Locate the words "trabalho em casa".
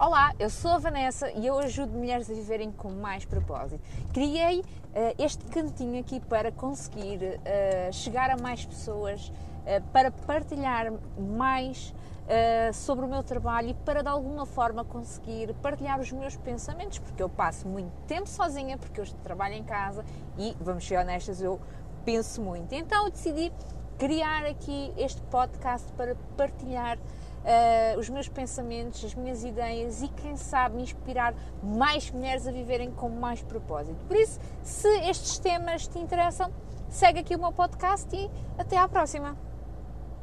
19.22-20.04